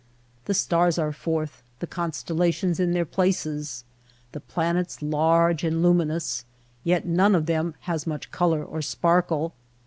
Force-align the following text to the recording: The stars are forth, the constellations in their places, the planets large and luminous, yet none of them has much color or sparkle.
The 0.45 0.55
stars 0.55 0.97
are 0.97 1.11
forth, 1.11 1.61
the 1.77 1.85
constellations 1.85 2.79
in 2.79 2.91
their 2.93 3.05
places, 3.05 3.83
the 4.31 4.39
planets 4.39 5.03
large 5.03 5.63
and 5.63 5.83
luminous, 5.83 6.43
yet 6.83 7.05
none 7.05 7.35
of 7.35 7.45
them 7.45 7.75
has 7.81 8.07
much 8.07 8.31
color 8.31 8.65
or 8.65 8.81
sparkle. 8.81 9.53